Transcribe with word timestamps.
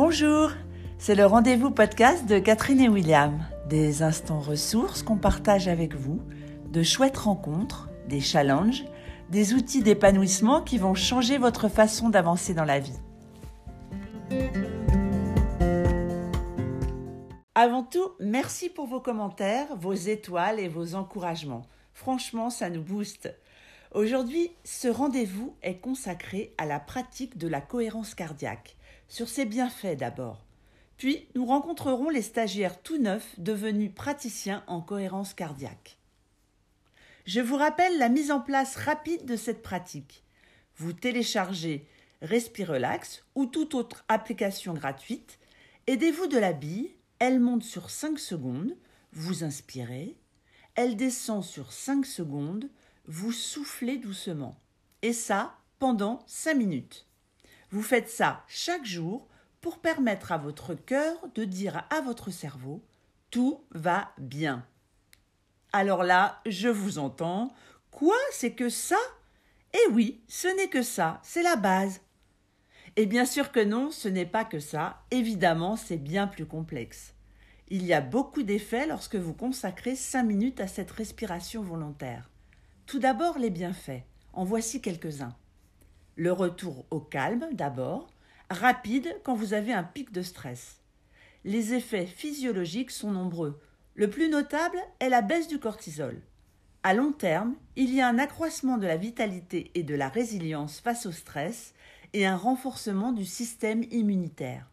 Bonjour, 0.00 0.52
c'est 0.96 1.16
le 1.16 1.26
rendez-vous 1.26 1.72
podcast 1.72 2.24
de 2.24 2.38
Catherine 2.38 2.80
et 2.80 2.88
William. 2.88 3.44
Des 3.68 4.04
instants 4.04 4.38
ressources 4.38 5.02
qu'on 5.02 5.16
partage 5.16 5.66
avec 5.66 5.96
vous, 5.96 6.22
de 6.70 6.84
chouettes 6.84 7.16
rencontres, 7.16 7.88
des 8.06 8.20
challenges, 8.20 8.84
des 9.28 9.54
outils 9.54 9.82
d'épanouissement 9.82 10.62
qui 10.62 10.78
vont 10.78 10.94
changer 10.94 11.36
votre 11.36 11.68
façon 11.68 12.10
d'avancer 12.10 12.54
dans 12.54 12.64
la 12.64 12.78
vie. 12.78 13.00
Avant 17.56 17.82
tout, 17.82 18.12
merci 18.20 18.68
pour 18.68 18.86
vos 18.86 19.00
commentaires, 19.00 19.74
vos 19.74 19.94
étoiles 19.94 20.60
et 20.60 20.68
vos 20.68 20.94
encouragements. 20.94 21.66
Franchement, 21.92 22.50
ça 22.50 22.70
nous 22.70 22.84
booste. 22.84 23.34
Aujourd'hui, 23.92 24.52
ce 24.62 24.86
rendez-vous 24.86 25.56
est 25.64 25.80
consacré 25.80 26.54
à 26.56 26.66
la 26.66 26.78
pratique 26.78 27.36
de 27.36 27.48
la 27.48 27.60
cohérence 27.60 28.14
cardiaque, 28.14 28.77
sur 29.08 29.28
ses 29.28 29.44
bienfaits 29.44 29.96
d'abord. 29.96 30.44
Puis, 30.96 31.28
nous 31.34 31.46
rencontrerons 31.46 32.10
les 32.10 32.22
stagiaires 32.22 32.82
tout 32.82 32.98
neufs 32.98 33.38
devenus 33.38 33.92
praticiens 33.94 34.64
en 34.66 34.80
cohérence 34.80 35.34
cardiaque. 35.34 35.98
Je 37.24 37.40
vous 37.40 37.56
rappelle 37.56 37.98
la 37.98 38.08
mise 38.08 38.30
en 38.30 38.40
place 38.40 38.76
rapide 38.76 39.24
de 39.24 39.36
cette 39.36 39.62
pratique. 39.62 40.24
Vous 40.76 40.92
téléchargez 40.92 41.86
Respirelax 42.22 43.22
ou 43.34 43.46
toute 43.46 43.74
autre 43.74 44.04
application 44.08 44.74
gratuite, 44.74 45.38
aidez-vous 45.86 46.26
de 46.26 46.38
la 46.38 46.52
bille, 46.52 46.96
elle 47.18 47.38
monte 47.38 47.62
sur 47.62 47.90
5 47.90 48.18
secondes, 48.18 48.76
vous 49.12 49.44
inspirez, 49.44 50.16
elle 50.74 50.96
descend 50.96 51.44
sur 51.44 51.72
5 51.72 52.04
secondes, 52.06 52.68
vous 53.06 53.32
soufflez 53.32 53.98
doucement. 53.98 54.58
Et 55.02 55.12
ça 55.12 55.54
pendant 55.78 56.24
5 56.26 56.54
minutes. 56.54 57.07
Vous 57.70 57.82
faites 57.82 58.08
ça 58.08 58.44
chaque 58.48 58.84
jour 58.84 59.28
pour 59.60 59.78
permettre 59.78 60.32
à 60.32 60.38
votre 60.38 60.74
cœur 60.74 61.16
de 61.34 61.44
dire 61.44 61.84
à 61.90 62.00
votre 62.00 62.30
cerveau 62.30 62.82
Tout 63.30 63.62
va 63.72 64.12
bien. 64.18 64.66
Alors 65.72 66.02
là, 66.02 66.40
je 66.46 66.68
vous 66.68 66.98
entends. 66.98 67.52
Quoi? 67.90 68.16
C'est 68.32 68.52
que 68.52 68.68
ça? 68.68 68.96
Eh 69.74 69.92
oui, 69.92 70.22
ce 70.28 70.48
n'est 70.56 70.68
que 70.68 70.82
ça, 70.82 71.20
c'est 71.22 71.42
la 71.42 71.56
base. 71.56 72.00
Et 72.96 73.06
bien 73.06 73.26
sûr 73.26 73.52
que 73.52 73.62
non, 73.62 73.90
ce 73.90 74.08
n'est 74.08 74.26
pas 74.26 74.44
que 74.44 74.60
ça. 74.60 75.02
Évidemment, 75.10 75.76
c'est 75.76 75.98
bien 75.98 76.26
plus 76.26 76.46
complexe. 76.46 77.14
Il 77.68 77.84
y 77.84 77.92
a 77.92 78.00
beaucoup 78.00 78.42
d'effets 78.42 78.86
lorsque 78.86 79.16
vous 79.16 79.34
consacrez 79.34 79.94
cinq 79.94 80.22
minutes 80.22 80.60
à 80.60 80.68
cette 80.68 80.90
respiration 80.90 81.62
volontaire. 81.62 82.30
Tout 82.86 82.98
d'abord, 82.98 83.38
les 83.38 83.50
bienfaits. 83.50 84.02
En 84.32 84.44
voici 84.44 84.80
quelques-uns. 84.80 85.36
Le 86.18 86.32
retour 86.32 86.84
au 86.90 86.98
calme, 86.98 87.46
d'abord, 87.52 88.08
rapide 88.50 89.14
quand 89.22 89.36
vous 89.36 89.54
avez 89.54 89.72
un 89.72 89.84
pic 89.84 90.10
de 90.10 90.22
stress. 90.22 90.80
Les 91.44 91.74
effets 91.74 92.06
physiologiques 92.06 92.90
sont 92.90 93.12
nombreux. 93.12 93.60
Le 93.94 94.10
plus 94.10 94.28
notable 94.28 94.78
est 94.98 95.10
la 95.10 95.22
baisse 95.22 95.46
du 95.46 95.60
cortisol. 95.60 96.20
À 96.82 96.92
long 96.92 97.12
terme, 97.12 97.54
il 97.76 97.94
y 97.94 98.00
a 98.00 98.08
un 98.08 98.18
accroissement 98.18 98.78
de 98.78 98.86
la 98.88 98.96
vitalité 98.96 99.70
et 99.76 99.84
de 99.84 99.94
la 99.94 100.08
résilience 100.08 100.80
face 100.80 101.06
au 101.06 101.12
stress 101.12 101.72
et 102.12 102.26
un 102.26 102.36
renforcement 102.36 103.12
du 103.12 103.24
système 103.24 103.84
immunitaire. 103.92 104.68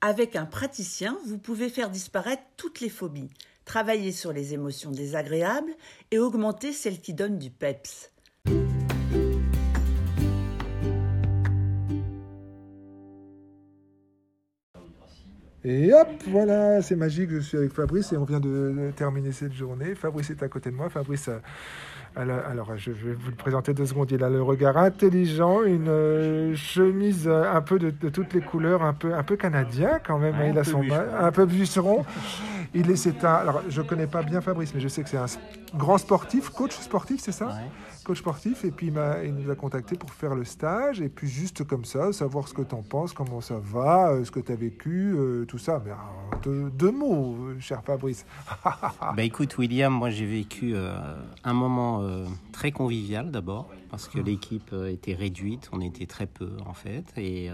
Avec 0.00 0.34
un 0.34 0.46
praticien, 0.46 1.16
vous 1.26 1.38
pouvez 1.38 1.68
faire 1.68 1.90
disparaître 1.90 2.42
toutes 2.56 2.80
les 2.80 2.88
phobies, 2.88 3.30
travailler 3.64 4.10
sur 4.10 4.32
les 4.32 4.52
émotions 4.52 4.90
désagréables 4.90 5.76
et 6.10 6.18
augmenter 6.18 6.72
celles 6.72 7.00
qui 7.00 7.14
donnent 7.14 7.38
du 7.38 7.50
peps. 7.50 8.10
Et 15.64 15.92
hop, 15.92 16.08
voilà, 16.28 16.80
c'est 16.82 16.96
magique, 16.96 17.30
je 17.30 17.40
suis 17.40 17.58
avec 17.58 17.72
Fabrice 17.72 18.12
et 18.12 18.16
on 18.16 18.24
vient 18.24 18.40
de 18.40 18.92
terminer 18.94 19.32
cette 19.32 19.52
journée. 19.52 19.94
Fabrice 19.94 20.30
est 20.30 20.42
à 20.42 20.48
côté 20.48 20.70
de 20.70 20.76
moi. 20.76 20.88
Fabrice, 20.88 21.28
alors, 22.16 22.76
je 22.76 22.90
vais 22.90 23.14
vous 23.14 23.30
le 23.30 23.36
présenter 23.36 23.74
deux 23.74 23.86
secondes. 23.86 24.10
Il 24.10 24.24
a 24.24 24.28
le 24.28 24.42
regard 24.42 24.76
intelligent, 24.76 25.62
une 25.62 25.88
euh, 25.88 26.56
chemise 26.56 27.28
un 27.28 27.60
peu 27.60 27.78
de, 27.78 27.90
toutes 27.90 28.34
les 28.34 28.40
couleurs, 28.40 28.82
un 28.82 28.92
peu, 28.92 29.14
un 29.14 29.22
peu 29.22 29.36
canadien 29.36 30.00
quand 30.04 30.18
même. 30.18 30.34
il 30.48 30.58
a 30.58 30.64
son 30.64 30.82
un 31.18 31.30
peu 31.30 31.46
bûcheron. 31.46 32.04
Il 32.74 32.90
est, 32.90 32.96
c'est 32.96 33.24
un, 33.24 33.34
alors 33.34 33.62
je 33.68 33.82
connais 33.82 34.06
pas 34.06 34.22
bien 34.22 34.40
Fabrice, 34.40 34.74
mais 34.74 34.80
je 34.80 34.88
sais 34.88 35.02
que 35.02 35.08
c'est 35.08 35.16
un 35.16 35.26
grand 35.74 35.98
sportif, 35.98 36.50
coach 36.50 36.72
sportif, 36.78 37.20
c'est 37.20 37.32
ça 37.32 37.58
Coach 38.04 38.18
sportif, 38.18 38.64
et 38.64 38.70
puis 38.70 38.86
il, 38.86 39.00
il, 39.24 39.34
nous 39.34 39.50
a 39.50 39.54
contacté 39.54 39.96
pour 39.96 40.10
faire 40.10 40.34
le 40.34 40.44
stage, 40.44 41.00
et 41.00 41.08
puis 41.08 41.28
juste 41.28 41.64
comme 41.64 41.84
ça, 41.84 42.12
savoir 42.12 42.48
ce 42.48 42.54
que 42.54 42.62
tu 42.62 42.74
en 42.74 42.82
penses, 42.82 43.12
comment 43.12 43.40
ça 43.42 43.58
va, 43.62 44.10
euh, 44.10 44.24
ce 44.24 44.30
que 44.30 44.40
tu 44.40 44.52
as 44.52 44.56
vécu, 44.56 45.14
euh, 45.14 45.44
tout 45.44 45.58
ça. 45.58 45.82
Mais 45.84 45.92
deux, 46.42 46.90
mots, 46.90 47.36
cher 47.60 47.82
Fabrice. 47.84 48.24
bah 49.16 49.22
écoute, 49.22 49.58
William, 49.58 49.92
moi 49.92 50.08
j'ai 50.10 50.26
vécu 50.26 50.74
un 51.44 51.52
moment 51.52 52.02
très 52.52 52.72
convivial 52.72 53.30
d'abord, 53.30 53.68
parce 53.90 54.08
que 54.08 54.18
l'équipe 54.18 54.74
était 54.88 55.14
réduite, 55.14 55.68
on 55.72 55.80
était 55.80 56.06
très 56.06 56.26
peu 56.26 56.50
en 56.66 56.74
fait, 56.74 57.04
et 57.16 57.50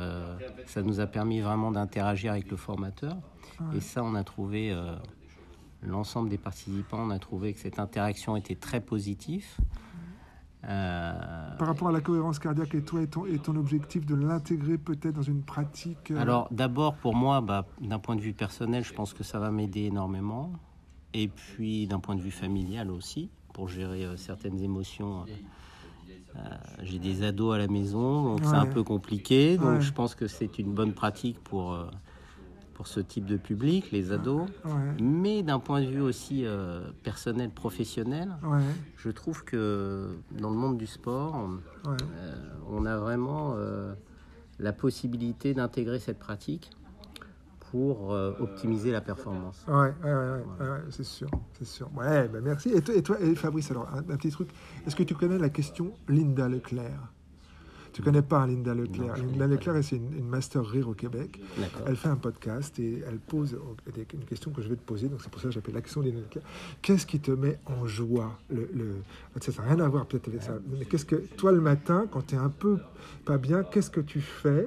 ça 0.67 0.83
nous 0.83 1.01
a 1.01 1.07
permis 1.07 1.41
vraiment 1.41 1.73
d'interagir 1.73 2.33
avec 2.33 2.51
le 2.51 2.57
formateur. 2.57 3.17
Et 3.75 3.81
ça, 3.81 4.03
on 4.03 4.15
a 4.15 4.25
trouvé, 4.25 4.73
euh, 4.73 4.97
l'ensemble 5.83 6.29
des 6.29 6.39
participants, 6.39 7.01
on 7.01 7.11
a 7.11 7.19
trouvé 7.19 7.53
que 7.53 7.61
cette 7.61 7.79
interaction 7.79 8.37
était 8.37 8.55
très 8.55 8.81
positive. 8.81 9.47
Euh, 10.67 11.57
Par 11.59 11.69
rapport 11.69 11.89
à 11.89 11.93
la 11.93 12.01
cohérence 12.01 12.39
cardiaque 12.39 12.75
et 12.75 12.83
toi 12.83 13.03
et 13.03 13.07
ton, 13.07 13.27
et 13.27 13.39
ton 13.39 13.55
objectif 13.57 14.07
de 14.07 14.15
l'intégrer 14.15 14.79
peut-être 14.79 15.15
dans 15.15 15.23
une 15.23 15.43
pratique 15.43 16.11
euh, 16.11 16.19
Alors 16.19 16.49
d'abord 16.51 16.95
pour 16.95 17.15
moi, 17.15 17.43
bah, 17.43 17.67
d'un 17.83 17.99
point 17.99 18.17
de 18.17 18.23
vue 18.23 18.33
personnel, 18.33 18.83
je 18.83 18.95
pense 18.95 19.13
que 19.13 19.23
ça 19.25 19.39
va 19.39 19.51
m'aider 19.51 19.83
énormément. 19.83 20.53
Et 21.13 21.29
puis 21.29 21.87
d'un 21.87 22.01
point 22.01 22.15
de 22.17 22.23
vue 22.23 22.31
familial 22.31 22.91
aussi, 22.91 23.29
pour 23.53 23.69
gérer 23.69 24.07
certaines 24.17 24.61
émotions. 24.61 25.27
J'ai 26.83 26.99
des 26.99 27.23
ados 27.23 27.55
à 27.55 27.59
la 27.59 27.69
maison, 27.69 28.25
donc 28.25 28.41
c'est 28.43 28.57
un 28.57 28.67
peu 28.67 28.83
compliqué. 28.83 29.57
Donc 29.57 29.81
je 29.81 29.93
pense 29.93 30.15
que 30.17 30.27
c'est 30.27 30.59
une 30.59 30.73
bonne 30.73 30.93
pratique 30.93 31.39
pour 31.45 31.79
pour 32.75 32.87
ce 32.89 33.01
type 33.01 33.25
de 33.25 33.37
public, 33.37 33.91
les 33.93 34.13
ados. 34.13 34.49
Mais 35.01 35.43
d'un 35.43 35.59
point 35.59 35.81
de 35.81 35.87
vue 35.87 36.01
aussi 36.01 36.45
euh, 36.45 36.91
personnel, 37.03 37.51
professionnel, 37.51 38.37
je 38.97 39.11
trouve 39.11 39.45
que 39.45 40.11
dans 40.33 40.51
le 40.51 40.57
monde 40.57 40.77
du 40.77 40.87
sport, 40.87 41.35
on, 41.35 41.91
euh, 41.91 42.85
a 42.85 42.99
vraiment 42.99 43.55
euh, 43.57 43.95
la 44.59 44.73
possibilité 44.73 45.55
d'intégrer 45.55 46.01
cette 46.01 46.19
pratique 46.19 46.71
pour 47.71 48.11
optimiser 48.39 48.93
la 48.93 49.01
performance. 49.01 49.65
Ouais, 49.67 49.93
c'est 50.91 51.05
sûr, 51.05 51.29
c'est 51.59 51.67
sûr. 51.67 51.91
Ouais, 51.97 52.29
bah 52.29 52.39
merci. 52.41 52.69
Et 52.69 52.81
toi, 52.81 52.95
et 52.95 53.03
toi 53.03 53.17
et 53.21 53.35
Fabrice, 53.35 53.71
alors 53.73 53.89
un 53.93 54.03
petit 54.03 54.31
truc. 54.31 54.51
Est-ce 54.87 54.95
que 54.95 55.03
tu 55.03 55.15
connais 55.17 55.39
la 55.39 55.49
question 55.49 55.93
Linda 56.09 56.49
Leclerc? 56.49 57.14
Tu 57.95 58.03
connais 58.03 58.23
pas 58.23 58.45
Linda 58.45 58.75
Leclerc. 58.75 59.17
Linda 59.19 59.47
Leclerc, 59.47 59.85
c'est 59.85 59.97
une, 59.97 60.27
master 60.27 60.67
rire 60.67 60.89
au 60.89 60.95
Québec. 60.95 61.41
Elle 61.87 61.95
fait 61.95 62.09
un 62.09 62.17
podcast 62.17 62.77
et 62.81 63.05
elle 63.07 63.19
pose 63.19 63.57
une 63.97 64.25
question 64.25 64.51
que 64.51 64.61
je 64.63 64.69
vais 64.69 64.75
te 64.75 64.83
poser. 64.83 65.07
Donc 65.07 65.21
c'est 65.23 65.31
pour 65.31 65.41
ça 65.41 65.47
que 65.47 65.55
j'appelle 65.55 65.75
l'action 65.75 66.01
Linda 66.01 66.19
Leclerc. 66.19 66.43
Qu'est-ce 66.83 67.07
qui 67.07 67.21
te 67.21 67.31
met 67.31 67.61
en 67.67 67.87
joie? 67.87 68.37
Le, 68.51 68.97
Ça 69.41 69.63
n'a 69.63 69.69
rien 69.69 69.85
à 69.85 69.89
voir 69.89 70.07
peut-être 70.07 70.27
avec 70.27 70.43
ça. 70.43 70.59
Mais 70.77 70.87
qu'est-ce 70.87 71.05
que 71.05 71.15
toi 71.15 71.53
le 71.53 71.61
matin, 71.61 72.09
quand 72.11 72.27
tu 72.27 72.35
es 72.35 72.39
un 72.39 72.49
peu 72.49 72.79
pas 73.25 73.39
bien, 73.39 73.63
qu'est-ce 73.63 73.91
que 73.91 74.01
tu 74.01 74.21
fais 74.21 74.67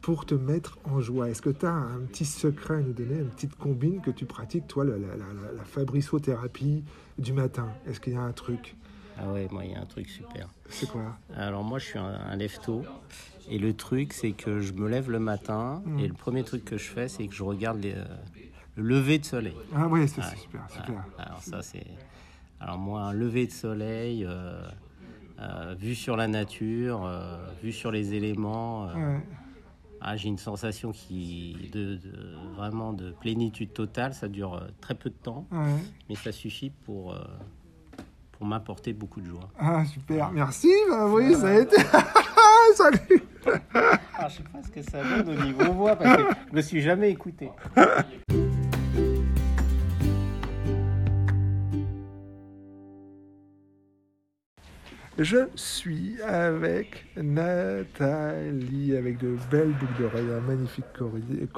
pour 0.00 0.26
te 0.26 0.34
mettre 0.34 0.76
en 0.82 1.00
joie? 1.00 1.30
Est-ce 1.30 1.42
que 1.42 1.50
tu 1.50 1.66
as 1.66 1.72
un 1.72 2.00
petit 2.08 2.24
secret 2.24 2.74
à 2.74 2.80
nous 2.80 2.92
donner, 2.92 3.20
une 3.20 3.30
petite 3.30 3.54
combine 3.54 4.00
que 4.00 4.10
tu 4.10 4.24
pratiques, 4.24 4.66
toi, 4.66 4.84
la, 4.84 4.98
la, 4.98 5.06
la, 5.06 5.64
fabricothérapie 5.64 6.82
du 7.18 7.32
matin? 7.32 7.68
Est-ce 7.86 8.00
qu'il 8.00 8.14
y 8.14 8.16
a 8.16 8.22
un 8.22 8.32
truc? 8.32 8.74
Ah 9.18 9.32
ouais, 9.32 9.48
moi, 9.50 9.64
il 9.64 9.72
y 9.72 9.74
a 9.74 9.80
un 9.80 9.86
truc 9.86 10.08
super. 10.08 10.48
C'est 10.68 10.88
quoi 10.88 11.16
Alors, 11.36 11.62
moi, 11.62 11.78
je 11.78 11.84
suis 11.86 11.98
un, 11.98 12.04
un 12.04 12.36
lève-tôt. 12.36 12.84
Et 13.48 13.58
le 13.58 13.74
truc, 13.74 14.12
c'est 14.12 14.32
que 14.32 14.60
je 14.60 14.72
me 14.72 14.88
lève 14.88 15.10
le 15.10 15.18
matin. 15.18 15.82
Hmm. 15.84 15.98
Et 15.98 16.08
le 16.08 16.14
premier 16.14 16.44
truc 16.44 16.64
que 16.64 16.78
je 16.78 16.88
fais, 16.88 17.08
c'est 17.08 17.26
que 17.26 17.34
je 17.34 17.42
regarde 17.42 17.84
euh, 17.84 18.04
le 18.76 18.82
lever 18.82 19.18
de 19.18 19.24
soleil. 19.24 19.56
Ah 19.74 19.86
ouais, 19.86 20.06
c'est 20.06 20.22
super, 20.36 20.66
super. 20.70 21.04
alors, 21.18 21.42
ça, 21.42 21.62
c'est. 21.62 21.86
Alors, 22.60 22.78
moi, 22.78 23.02
un 23.02 23.12
lever 23.12 23.46
de 23.46 23.52
soleil. 23.52 24.24
Euh, 24.24 24.62
euh, 25.40 25.74
vu 25.76 25.96
sur 25.96 26.16
la 26.16 26.28
nature, 26.28 27.10
vu 27.60 27.72
sur 27.72 27.90
les 27.90 28.14
éléments, 28.14 28.88
ah, 30.00 30.16
j'ai 30.16 30.28
une 30.28 30.38
sensation 30.38 30.92
qui 30.92 31.70
de, 31.72 31.98
vraiment 32.54 32.92
de 32.92 33.10
plénitude 33.10 33.72
totale. 33.72 34.14
Ça 34.14 34.28
dure 34.28 34.64
très 34.80 34.94
peu 34.94 35.10
de 35.10 35.14
temps, 35.14 35.46
mais 36.08 36.14
ça 36.14 36.30
suffit 36.30 36.70
pour 36.70 37.16
pour 38.36 38.46
m'apporter 38.46 38.92
beaucoup 38.92 39.20
de 39.20 39.26
joie. 39.26 39.48
Ah, 39.58 39.84
super, 39.84 40.30
merci, 40.32 40.72
bah, 40.88 41.06
oui, 41.08 41.34
ça 41.34 41.48
a 41.48 41.60
été. 41.60 41.76
Salut 42.74 43.22
ah, 43.74 44.28
Je 44.28 44.36
sais 44.36 44.42
pas 44.42 44.62
ce 44.62 44.70
que 44.70 44.82
ça 44.82 44.98
donne 45.02 45.38
au 45.38 45.44
niveau 45.44 45.72
voix 45.72 45.94
parce 45.94 46.16
que 46.16 46.22
je 46.50 46.56
me 46.56 46.60
suis 46.60 46.80
jamais 46.80 47.10
écouté. 47.10 47.50
Je 55.18 55.46
suis 55.54 56.20
avec 56.22 57.06
Nathalie, 57.16 58.96
avec 58.96 59.18
de 59.18 59.36
belles 59.48 59.70
boucles 59.70 60.02
d'oreilles, 60.02 60.26
un 60.34 60.40
magnifique 60.40 60.86
collier, 60.92 61.48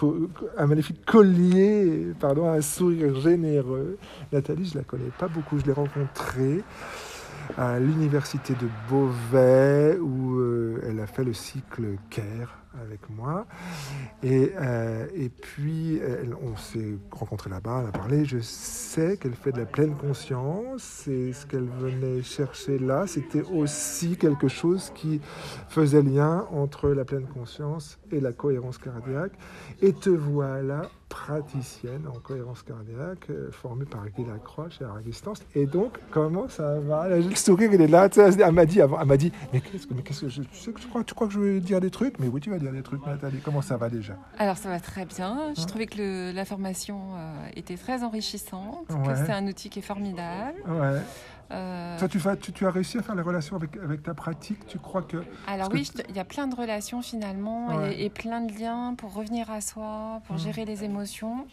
un 0.59 2.13
pardon, 2.21 2.51
un 2.51 2.61
sourire 2.61 3.19
généreux. 3.19 3.97
Nathalie, 4.31 4.67
je 4.67 4.77
la 4.77 4.85
connais 4.85 5.11
pas 5.19 5.29
beaucoup, 5.29 5.59
je 5.59 5.65
l'ai 5.65 5.73
rencontrée 5.73 6.63
à 7.57 7.79
l'université 7.79 8.53
de 8.53 8.69
Beauvais 8.91 9.97
où 10.01 10.39
euh, 10.39 10.83
elle 10.87 11.01
a 11.01 11.07
fait 11.07 11.25
le 11.25 11.33
cycle 11.33 11.97
CARE 12.11 12.66
avec 12.83 13.01
moi. 13.11 13.47
Et, 14.23 14.53
euh, 14.57 15.07
et 15.15 15.29
puis, 15.29 16.01
on 16.43 16.57
s'est 16.57 16.97
rencontrés 17.11 17.51
là-bas, 17.51 17.83
on 17.85 17.89
a 17.89 17.93
parlé. 17.93 18.25
Je 18.25 18.39
sais 18.39 19.17
qu'elle 19.17 19.35
fait 19.35 19.53
de 19.53 19.59
la 19.59 19.67
pleine 19.67 19.95
conscience 19.95 21.07
et 21.09 21.33
ce 21.33 21.47
qu'elle 21.47 21.69
venait 21.69 22.23
chercher 22.23 22.79
là, 22.79 23.07
c'était 23.07 23.43
aussi 23.43 24.17
quelque 24.17 24.49
chose 24.49 24.93
qui 24.95 25.21
faisait 25.69 26.03
lien 26.03 26.47
entre 26.53 26.89
la 26.91 27.05
pleine 27.05 27.27
conscience 27.27 27.99
et 28.11 28.21
la 28.21 28.33
cohérence 28.33 28.79
cardiaque. 28.79 29.33
Et 29.83 29.93
te 29.93 30.11
voilà 30.11 30.91
praticienne 31.09 32.07
en 32.09 32.19
cohérence 32.19 32.63
cardiaque, 32.63 33.31
euh, 33.31 33.51
formée 33.53 33.85
par 33.85 34.09
Guy 34.11 34.25
Lacroix 34.25 34.69
chez 34.71 34.85
Distance. 35.05 35.41
Et 35.55 35.67
donc, 35.67 35.99
comment 36.11 36.49
ça 36.49 36.81
va? 36.81 37.09
Le 37.09 37.35
sourire, 37.35 37.73
il 37.73 37.81
est 37.81 37.87
là. 37.87 38.09
Elle 38.17 38.53
m'a 38.53 38.67
dit, 38.67 38.81
avant, 38.81 39.01
elle 39.01 39.07
m'a 39.07 39.17
dit, 39.17 39.33
mais 39.53 39.61
qu'est-ce 39.61 39.87
que, 39.87 40.29
je, 40.29 40.43
tu, 40.43 40.57
sais 40.57 40.73
tu 40.73 41.15
crois 41.15 41.27
que 41.27 41.33
je 41.33 41.41
vais 41.41 41.61
dire 41.61 41.81
des 41.81 41.91
trucs? 41.91 42.19
Mais 42.19 42.29
oui, 42.29 42.41
tu 42.41 42.51
vas 42.51 42.59
dire 42.59 42.66
des 42.73 42.83
trucs, 42.83 43.05
Nathalie. 43.07 43.41
Comment 43.41 43.63
ça 43.63 43.77
va 43.77 43.89
déjà? 43.89 44.15
Alors, 44.39 44.57
ça 44.57 44.69
va 44.69 44.81
très 44.81 45.05
bien. 45.05 45.53
Je 45.57 45.63
hein? 45.63 45.67
trouvais 45.67 45.87
que 45.87 45.99
le, 45.99 46.33
la 46.33 46.45
formation 46.45 47.17
euh, 47.17 47.49
était 47.55 47.77
très 47.77 48.03
enrichissante, 48.03 48.87
que 48.89 49.15
c'est 49.17 49.33
un 49.33 49.47
outil 49.47 49.71
qui 49.71 49.81
est 49.81 49.83
formidable. 49.83 50.59
Ouais. 50.67 51.01
Euh... 51.53 51.99
Toi, 51.99 52.09
tu, 52.09 52.21
tu, 52.41 52.53
tu, 52.53 52.67
as 52.67 52.71
réussi 52.71 52.99
à 52.99 53.03
faire 53.03 53.15
les 53.15 53.23
relations 53.23 53.57
avec, 53.57 53.77
avec 53.77 54.03
ta 54.03 54.15
pratique 54.15 54.67
Tu 54.67 54.79
crois 54.79 55.03
que... 55.03 55.19
Alors 55.47 55.69
oui, 55.73 55.89
il 56.09 56.17
y 56.17 56.19
a 56.19 56.25
plein 56.25 56.49
de 56.49 56.57
relations 56.57 57.03
finalement 57.03 57.85
et, 57.85 58.11
plein 58.11 58.41
de 58.41 58.53
liens 58.59 58.95
pour 58.97 59.15
revenir 59.15 59.51
à 59.51 59.61
soi, 59.61 60.21
pour 60.27 60.37
mmh. 60.37 60.41
gérer 60.41 60.65
les 60.65 60.83
émotions. 60.83 61.47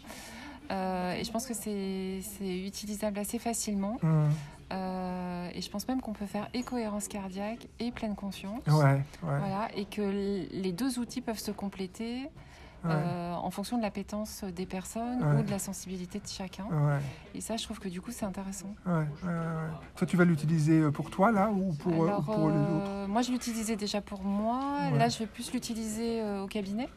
Euh, 0.70 1.12
et 1.12 1.24
je 1.24 1.30
pense 1.30 1.46
que 1.46 1.54
c'est 1.54 2.20
utilisable 2.40 3.18
assez 3.18 3.38
facilement. 3.38 3.98
Mmh. 4.02 4.24
Euh, 4.72 5.48
et 5.54 5.60
je 5.60 5.70
pense 5.70 5.86
même 5.88 6.00
qu'on 6.00 6.12
peut 6.12 6.26
faire 6.26 6.48
et 6.54 6.62
cohérence 6.62 7.08
cardiaque 7.08 7.68
et 7.80 7.90
pleine 7.92 8.14
conscience. 8.14 8.66
Ouais, 8.66 8.84
ouais. 8.84 9.02
Voilà, 9.22 9.68
et 9.74 9.84
que 9.84 10.02
les 10.52 10.72
deux 10.72 10.98
outils 10.98 11.20
peuvent 11.20 11.38
se 11.38 11.50
compléter. 11.50 12.30
Euh, 12.86 13.32
en 13.32 13.50
fonction 13.50 13.78
de 13.78 13.82
l'appétence 13.82 14.44
des 14.44 14.66
personnes 14.66 15.24
ou 15.38 15.42
de 15.42 15.50
la 15.50 15.58
sensibilité 15.58 16.18
de 16.18 16.26
chacun. 16.26 16.66
Et 17.34 17.40
ça, 17.40 17.56
je 17.56 17.64
trouve 17.64 17.78
que 17.78 17.88
du 17.88 18.02
coup, 18.02 18.10
c'est 18.10 18.26
intéressant. 18.26 18.74
Toi, 19.96 20.06
tu 20.06 20.18
vas 20.18 20.24
l'utiliser 20.26 20.80
euh, 20.80 20.90
pour 20.90 21.08
toi, 21.08 21.32
là, 21.32 21.50
ou 21.50 21.72
pour, 21.72 21.92
pour 22.24 22.50
les 22.50 22.58
autres? 22.58 23.06
Moi, 23.08 23.22
je 23.22 23.32
l'utilisais 23.32 23.76
déjà 23.76 24.02
pour 24.02 24.22
moi. 24.22 24.90
Là, 24.98 25.08
je 25.08 25.18
vais 25.18 25.26
plus 25.26 25.52
l'utiliser 25.52 26.22
au 26.42 26.46
cabinet. 26.46 26.88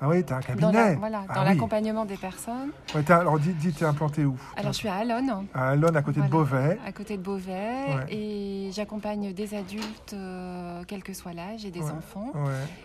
Ah 0.00 0.08
oui, 0.08 0.22
tu 0.24 0.32
as 0.32 0.36
un 0.36 0.40
cabinet 0.40 0.94
Dans 0.94 0.98
Voilà, 0.98 1.24
ah 1.28 1.34
dans 1.34 1.44
l'accompagnement 1.44 2.04
des 2.04 2.16
personnes. 2.16 2.70
alors 3.08 3.38
dis, 3.38 3.54
dis 3.54 3.72
tu 3.72 3.84
es 3.84 3.86
implanté 3.86 4.24
où? 4.24 4.36
Alors 4.56 4.72
je 4.72 4.78
suis 4.78 4.88
à 4.88 4.96
Alonne. 4.96 5.46
À 5.54 5.70
Alonne, 5.70 5.96
à 5.96 6.02
côté 6.02 6.20
de 6.20 6.28
Beauvais. 6.28 6.78
À 6.86 6.92
côté 6.92 7.16
de 7.16 7.22
Beauvais. 7.22 8.06
Et 8.10 8.70
j'accompagne 8.72 9.32
des 9.32 9.54
adultes, 9.54 10.12
euh, 10.12 10.82
quel 10.86 11.02
que 11.02 11.14
soit 11.14 11.32
l'âge, 11.32 11.64
et 11.64 11.70
des 11.70 11.82
enfants. 11.82 12.32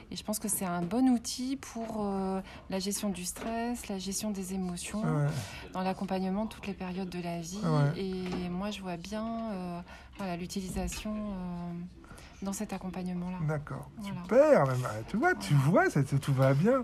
Et 0.09 0.15
je 0.15 0.23
pense 0.23 0.39
que 0.39 0.47
c'est 0.47 0.65
un 0.65 0.81
bon 0.81 1.09
outil 1.09 1.57
pour 1.57 2.05
euh, 2.05 2.41
la 2.69 2.79
gestion 2.79 3.09
du 3.09 3.25
stress, 3.25 3.87
la 3.89 3.97
gestion 3.97 4.31
des 4.31 4.53
émotions, 4.53 5.03
dans 5.73 5.81
l'accompagnement 5.81 6.45
de 6.45 6.49
toutes 6.49 6.67
les 6.67 6.73
périodes 6.73 7.09
de 7.09 7.21
la 7.21 7.39
vie. 7.39 7.59
Et 7.97 8.49
moi, 8.49 8.71
je 8.71 8.81
vois 8.81 8.97
bien 8.97 9.25
euh, 9.25 9.79
voilà, 10.17 10.37
l'utilisation 10.37 11.13
dans 12.41 12.53
cet 12.53 12.73
accompagnement-là. 12.73 13.37
D'accord, 13.47 13.89
super. 14.03 14.65
tu 15.07 15.17
vois, 15.17 15.35
tu 15.35 15.53
vois, 15.53 15.89
ça, 15.89 16.03
tout 16.03 16.33
va 16.33 16.53
bien. 16.53 16.83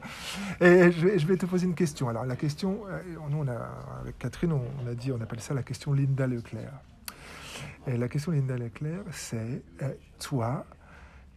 Et 0.62 0.92
je 0.92 1.27
vais, 1.27 1.38
te 1.38 1.45
poser 1.45 1.65
une 1.65 1.75
question. 1.75 2.09
Alors 2.09 2.25
la 2.25 2.36
question, 2.36 2.81
euh, 2.88 3.01
nous 3.30 3.39
on 3.39 3.48
a, 3.48 3.69
avec 4.01 4.18
Catherine, 4.19 4.54
on, 4.54 4.88
a 4.88 4.94
dit, 4.94 5.12
on 5.12 5.21
appelle 5.21 5.39
ça 5.39 5.54
la 5.54 5.63
question 5.63 5.94
Linda 5.94 6.27
Leclerc. 6.27 6.74
Et 7.88 7.98
la 7.98 8.07
question 8.07 8.31
Linda 8.31 8.57
Leclerc, 8.57 9.01
c'est 9.12 9.63
euh, 9.81 9.94
toi, 10.19 10.65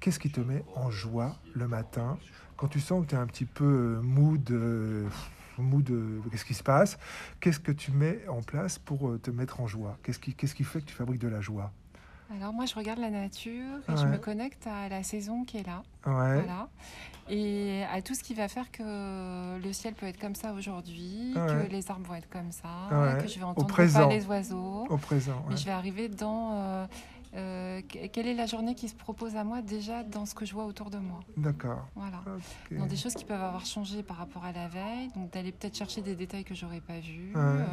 qu'est-ce 0.00 0.18
qui 0.18 0.30
te 0.30 0.40
met 0.40 0.64
en 0.74 0.90
joie 0.90 1.36
le 1.54 1.66
matin 1.66 2.18
quand 2.56 2.68
tu 2.68 2.80
sens 2.80 3.04
que 3.04 3.10
tu 3.10 3.14
es 3.14 3.18
un 3.18 3.26
petit 3.26 3.46
peu 3.46 3.64
euh, 3.64 4.02
mood 4.02 4.50
mood, 5.58 5.92
qu'est-ce 6.30 6.46
qui 6.46 6.54
se 6.54 6.62
passe? 6.62 6.98
Qu'est-ce 7.38 7.60
que 7.60 7.72
tu 7.72 7.90
mets 7.92 8.26
en 8.28 8.40
place 8.40 8.78
pour 8.78 9.20
te 9.20 9.30
mettre 9.30 9.60
en 9.60 9.66
joie? 9.66 9.98
Qu'est-ce 10.02 10.18
qui, 10.18 10.32
qu'est-ce 10.32 10.54
qui 10.54 10.64
fait 10.64 10.80
que 10.80 10.86
tu 10.86 10.94
fabriques 10.94 11.20
de 11.20 11.28
la 11.28 11.42
joie? 11.42 11.70
Alors 12.36 12.52
moi, 12.52 12.64
je 12.66 12.74
regarde 12.74 13.00
la 13.00 13.10
nature 13.10 13.78
et 13.88 13.96
je 13.96 14.06
me 14.06 14.18
connecte 14.18 14.66
à 14.66 14.88
la 14.88 15.02
saison 15.02 15.44
qui 15.44 15.58
est 15.58 15.66
là. 15.66 15.82
Voilà. 16.04 16.68
Et 17.28 17.84
à 17.92 18.02
tout 18.02 18.14
ce 18.14 18.22
qui 18.22 18.34
va 18.34 18.48
faire 18.48 18.70
que 18.72 19.58
le 19.58 19.72
ciel 19.72 19.94
peut 19.94 20.06
être 20.06 20.18
comme 20.18 20.34
ça 20.34 20.52
aujourd'hui, 20.52 21.32
que 21.34 21.70
les 21.70 21.90
arbres 21.90 22.08
vont 22.08 22.14
être 22.14 22.30
comme 22.30 22.52
ça, 22.52 23.18
que 23.20 23.28
je 23.28 23.38
vais 23.38 23.44
entendre 23.44 23.74
pas 23.74 24.08
les 24.08 24.26
oiseaux. 24.26 24.86
Au 24.88 24.96
présent. 24.96 25.44
Mais 25.48 25.56
je 25.56 25.64
vais 25.64 25.72
arriver 25.72 26.08
dans... 26.08 26.52
Euh, 26.52 26.86
euh, 27.36 27.80
quelle 28.12 28.26
est 28.26 28.34
la 28.34 28.46
journée 28.46 28.74
qui 28.74 28.88
se 28.88 28.94
propose 28.94 29.36
à 29.36 29.44
moi 29.44 29.62
déjà 29.62 30.02
dans 30.02 30.26
ce 30.26 30.34
que 30.34 30.44
je 30.44 30.52
vois 30.52 30.64
autour 30.64 30.90
de 30.90 30.98
moi 30.98 31.20
D'accord. 31.36 31.86
Voilà. 31.94 32.22
Dans 32.72 32.86
des 32.86 32.96
choses 32.96 33.14
qui 33.14 33.24
peuvent 33.24 33.40
avoir 33.40 33.64
changé 33.64 34.02
par 34.02 34.16
rapport 34.16 34.44
à 34.44 34.50
la 34.50 34.66
veille, 34.66 35.10
donc 35.14 35.32
d'aller 35.32 35.52
peut-être 35.52 35.76
chercher 35.76 36.00
des 36.00 36.16
détails 36.16 36.42
que 36.42 36.54
j'aurais 36.54 36.80
pas 36.80 36.98
vus. 36.98 37.32
Euh, 37.36 37.64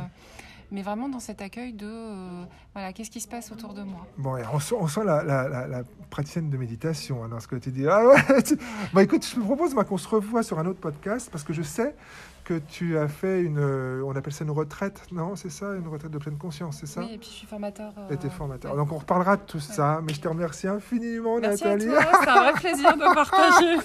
mais 0.71 0.81
vraiment 0.81 1.09
dans 1.09 1.19
cet 1.19 1.41
accueil 1.41 1.73
de 1.73 1.87
euh, 1.87 2.43
voilà, 2.73 2.93
qu'est-ce 2.93 3.11
qui 3.11 3.21
se 3.21 3.27
passe 3.27 3.51
autour 3.51 3.73
de 3.73 3.83
moi. 3.83 4.05
Bon, 4.17 4.37
on 4.53 4.59
sent, 4.59 4.75
on 4.79 4.87
sent 4.87 5.03
la, 5.05 5.23
la, 5.23 5.67
la, 5.67 5.83
praticienne 6.09 6.49
de 6.49 6.57
méditation 6.57 7.23
hein, 7.23 7.29
dans 7.29 7.39
ce 7.39 7.47
que 7.47 7.55
tu 7.55 7.71
dis. 7.71 7.87
Ah 7.87 8.05
ouais, 8.05 8.15
bah, 8.93 9.03
écoute, 9.03 9.25
je 9.25 9.39
me 9.39 9.45
propose 9.45 9.73
qu'on 9.73 9.97
se 9.97 10.07
revoie 10.07 10.43
sur 10.43 10.59
un 10.59 10.65
autre 10.65 10.79
podcast 10.79 11.29
parce 11.31 11.43
que 11.43 11.53
je 11.53 11.61
sais 11.61 11.95
que 12.43 12.59
tu 12.59 12.97
as 12.97 13.09
fait 13.09 13.41
une, 13.41 13.59
on 13.59 14.15
appelle 14.15 14.31
ça 14.31 14.45
une 14.45 14.51
retraite, 14.51 15.01
non 15.11 15.35
C'est 15.35 15.49
ça, 15.49 15.75
une 15.75 15.87
retraite 15.87 16.11
de 16.11 16.17
pleine 16.17 16.37
conscience, 16.37 16.77
c'est 16.79 16.85
ça 16.85 17.01
Oui, 17.01 17.13
et 17.13 17.17
puis 17.17 17.27
je 17.27 17.35
suis 17.35 17.47
formateur. 17.47 17.93
Euh... 17.97 18.13
Et 18.13 18.17
tu 18.17 18.27
es 18.27 18.29
formateur. 18.29 18.73
Donc 18.75 18.91
on 18.93 18.97
reparlera 18.97 19.35
de 19.35 19.41
tout 19.41 19.59
ça, 19.59 19.99
mais 20.01 20.13
je 20.13 20.21
te 20.21 20.29
remercie 20.29 20.67
infiniment, 20.67 21.39
Merci 21.39 21.65
Nathalie. 21.65 21.93
À 21.93 22.03
toi, 22.03 22.19
c'est 22.23 22.29
un 22.29 22.41
vrai 22.41 22.53
plaisir 22.53 22.95
de 22.95 23.13
partager 23.13 23.77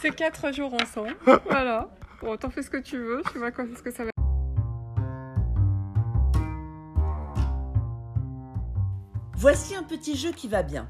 ces 0.00 0.10
quatre 0.10 0.50
jours 0.52 0.72
ensemble. 0.74 1.14
Voilà. 1.50 1.88
Bon, 2.22 2.36
t'en 2.38 2.48
fais 2.48 2.62
ce 2.62 2.70
que 2.70 2.78
tu 2.78 2.96
veux, 2.96 3.22
tu 3.30 3.38
vois 3.38 3.50
ce 3.50 3.82
que 3.82 3.90
ça 3.90 4.04
va. 4.04 4.13
Voici 9.44 9.76
un 9.76 9.82
petit 9.82 10.16
jeu 10.16 10.32
qui 10.32 10.48
va 10.48 10.62
bien. 10.62 10.88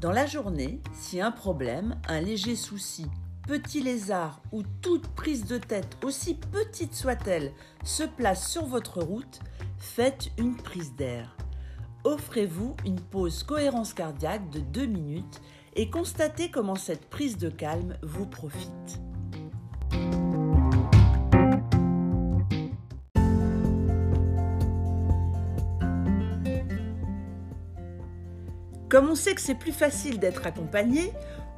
Dans 0.00 0.12
la 0.12 0.26
journée, 0.26 0.80
si 0.92 1.20
un 1.20 1.32
problème, 1.32 2.00
un 2.06 2.20
léger 2.20 2.54
souci, 2.54 3.06
petit 3.48 3.82
lézard 3.82 4.40
ou 4.52 4.62
toute 4.80 5.08
prise 5.08 5.44
de 5.44 5.58
tête, 5.58 5.98
aussi 6.04 6.36
petite 6.36 6.94
soit-elle, 6.94 7.50
se 7.82 8.04
place 8.04 8.48
sur 8.48 8.64
votre 8.64 9.02
route, 9.02 9.40
faites 9.76 10.30
une 10.38 10.56
prise 10.56 10.94
d'air. 10.94 11.36
Offrez-vous 12.04 12.76
une 12.86 13.00
pause 13.00 13.42
cohérence 13.42 13.92
cardiaque 13.92 14.48
de 14.50 14.60
2 14.60 14.86
minutes 14.86 15.40
et 15.74 15.90
constatez 15.90 16.52
comment 16.52 16.76
cette 16.76 17.10
prise 17.10 17.38
de 17.38 17.48
calme 17.48 17.96
vous 18.04 18.26
profite. 18.26 19.00
Comme 28.98 29.10
on 29.10 29.14
sait 29.14 29.36
que 29.36 29.40
c'est 29.40 29.54
plus 29.54 29.70
facile 29.70 30.18
d'être 30.18 30.44
accompagné, 30.44 31.12